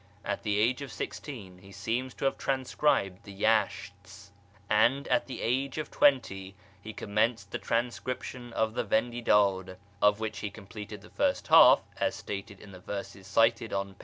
[0.25, 4.31] At the age of sixteen he seems to have transcribed the Yashts;
[4.67, 10.39] and at the age of twenty he commenced the transcription of the Vendidad, of which
[10.39, 13.99] he completed the first half (as stated in the verses cited on pp.